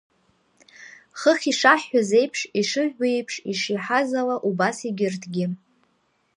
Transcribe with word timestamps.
Хыхь 1.19 1.45
ишаҳҳәаз 1.51 2.09
еиԥш, 2.19 2.39
ишыжәбо 2.59 3.05
еиԥш, 3.13 3.35
ишиаҳаз 3.51 4.09
ала, 4.21 4.35
убас 4.49 4.77
егьырҭгьы… 4.87 5.45